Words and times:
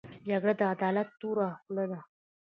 جګړه 0.27 0.53
د 0.59 0.61
عدالت 0.73 1.07
توره 1.19 1.49
خوله 1.61 1.85
ده 1.91 1.99